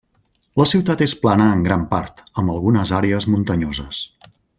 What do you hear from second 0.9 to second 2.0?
és plana en gran